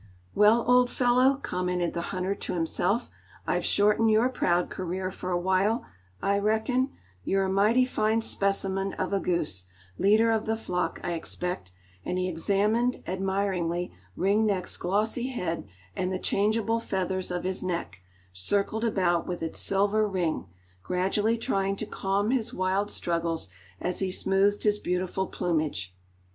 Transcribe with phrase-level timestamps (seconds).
[0.33, 3.11] "Well, old fellow," commented the hunter to himself,
[3.45, 5.85] "I've shortened your proud career for a while,
[6.23, 6.89] I reckon;
[7.23, 9.67] you're a mighty fine specimen of a goose;
[9.99, 11.71] leader of the flock, I expect,"
[12.03, 18.01] and he examined, admiringly, Ring Neck's glossy head, and the changeable feathers of his neck,
[18.33, 20.47] circled about with its silver ring,
[20.81, 23.49] gradually trying to calm his wild struggles,
[23.79, 25.95] as he smoothed his beautiful plumage.